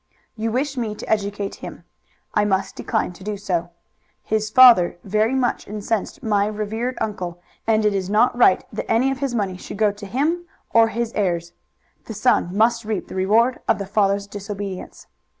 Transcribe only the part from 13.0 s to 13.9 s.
the reward of the